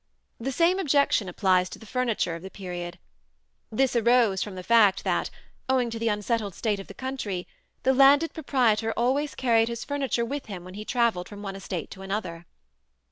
The 0.39 0.51
same 0.51 0.79
objection 0.79 1.29
applies 1.29 1.69
to 1.69 1.77
the 1.77 1.85
furniture 1.85 2.33
of 2.33 2.41
the 2.41 2.49
period. 2.49 2.97
This 3.71 3.95
arose 3.95 4.41
from 4.41 4.55
the 4.55 4.63
fact 4.63 5.03
that, 5.03 5.29
owing 5.69 5.91
to 5.91 5.99
the 5.99 6.07
unsettled 6.07 6.55
state 6.55 6.79
of 6.79 6.87
the 6.87 6.95
country, 6.95 7.47
the 7.83 7.93
landed 7.93 8.33
proprietor 8.33 8.95
always 8.97 9.35
carried 9.35 9.67
his 9.67 9.85
furniture 9.85 10.25
with 10.25 10.47
him 10.47 10.63
when 10.63 10.73
he 10.73 10.85
travelled 10.85 11.29
from 11.29 11.43
one 11.43 11.55
estate 11.55 11.91
to 11.91 12.01
another. 12.01 12.47